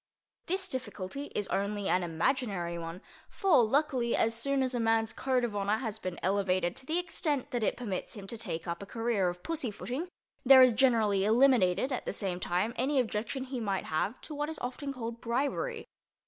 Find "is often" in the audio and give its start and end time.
14.49-14.91